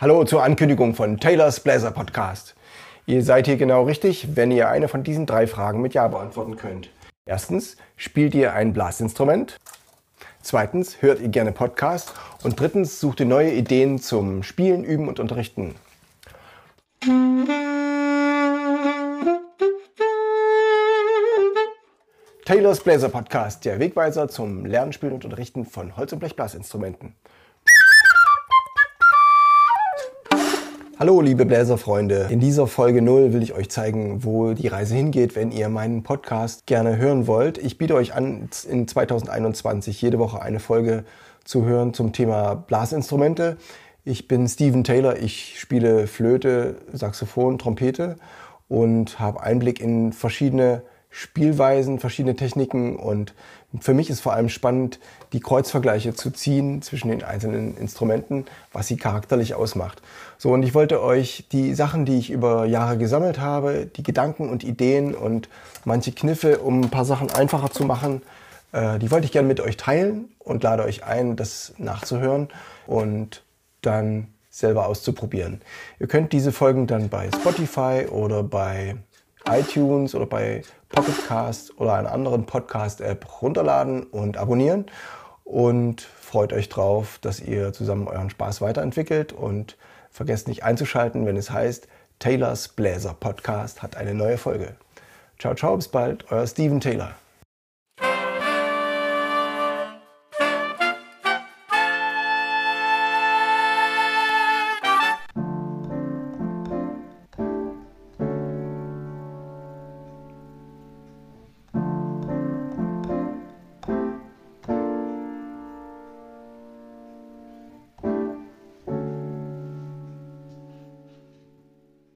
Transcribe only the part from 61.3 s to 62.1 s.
die Sachen,